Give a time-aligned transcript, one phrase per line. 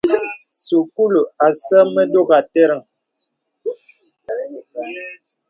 [0.63, 2.81] Sūkūlu asə mə dògà àtərəŋ.